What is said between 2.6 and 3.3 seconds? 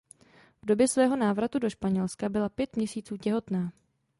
měsíců